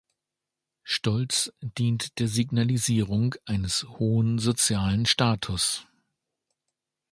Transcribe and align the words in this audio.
Stolz 0.81 1.53
dient 1.61 2.17
der 2.17 2.27
Signalisierung 2.27 3.35
eines 3.45 3.83
hohen 3.87 4.39
sozialen 4.39 5.05
Status. 5.05 5.85